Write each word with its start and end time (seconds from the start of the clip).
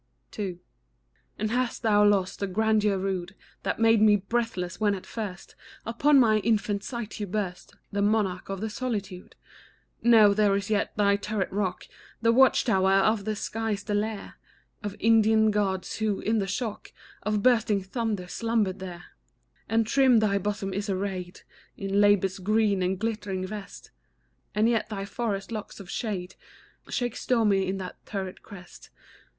II. 0.35 0.57
And 1.37 1.51
hast 1.51 1.83
thou 1.83 2.03
lost 2.03 2.39
the 2.39 2.47
grandeur 2.47 2.97
rude 2.97 3.35
That 3.61 3.77
made 3.79 4.01
me 4.01 4.15
breathless, 4.15 4.79
when 4.79 4.95
at 4.95 5.05
first 5.05 5.53
Upon 5.85 6.19
my 6.19 6.39
infant 6.39 6.83
sight 6.83 7.19
you 7.19 7.27
burst, 7.27 7.75
The 7.91 8.01
monarch 8.01 8.49
of 8.49 8.61
the 8.61 8.69
solitude? 8.71 9.35
No; 10.01 10.33
there 10.33 10.55
is 10.55 10.71
yet 10.71 10.97
thy 10.97 11.17
turret 11.17 11.51
rock, 11.51 11.85
The 12.19 12.31
watch 12.31 12.65
tower 12.65 12.93
of 12.93 13.25
the 13.25 13.35
skies, 13.35 13.83
the 13.83 13.93
lair 13.93 14.39
Of 14.81 14.95
Indian 14.99 15.51
Gods, 15.51 15.97
who, 15.97 16.19
in 16.21 16.39
the 16.39 16.47
shock 16.47 16.91
Of 17.21 17.43
bursting 17.43 17.83
thunders, 17.83 18.33
slumbered 18.33 18.79
there; 18.79 19.03
And 19.69 19.85
trim 19.85 20.17
thy 20.17 20.39
bosom 20.39 20.73
is 20.73 20.89
arrayed 20.89 21.41
In 21.77 22.01
labour's 22.01 22.39
green 22.39 22.81
and 22.81 22.97
glittering 22.97 23.45
vest, 23.45 23.91
And 24.55 24.67
yet 24.67 24.89
thy 24.89 25.05
forest 25.05 25.51
locks 25.51 25.79
of 25.79 25.91
shade 25.91 26.33
Shake 26.89 27.15
stormy 27.15 27.69
on 27.69 27.77
that 27.77 28.03
turret 28.07 28.41
crest. 28.41 28.89